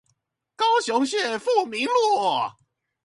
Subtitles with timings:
[0.55, 1.91] 高雄市富民路